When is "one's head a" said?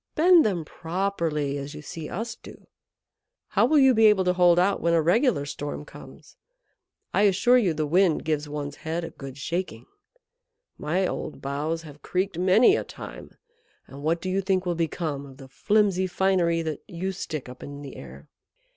8.49-9.11